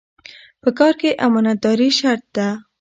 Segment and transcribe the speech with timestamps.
[0.61, 2.47] په کار کې امانتداري شرط ده.